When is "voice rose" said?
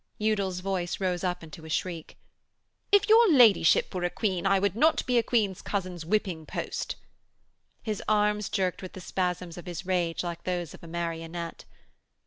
0.61-1.23